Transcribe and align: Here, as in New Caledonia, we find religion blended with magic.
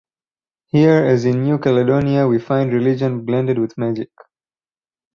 Here, 0.65 1.05
as 1.05 1.25
in 1.25 1.43
New 1.43 1.59
Caledonia, 1.59 2.27
we 2.27 2.39
find 2.39 2.73
religion 2.73 3.23
blended 3.23 3.59
with 3.59 3.77
magic. 3.77 4.09